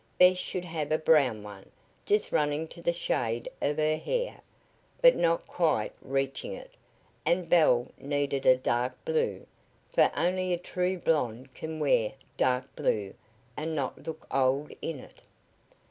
[0.17, 1.69] Bess should have a brown one
[2.07, 4.41] just running to the shade of her hair,
[4.99, 6.71] but not quite reaching it,
[7.23, 9.45] and Belle needed a dark blue
[9.93, 13.13] for only a true blond can wear dark blue
[13.55, 15.21] and not look old in it.